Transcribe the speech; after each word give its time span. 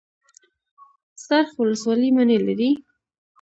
څرخ 1.23 1.47
ولسوالۍ 1.61 2.09
مڼې 2.15 2.37
لري؟ 2.47 2.69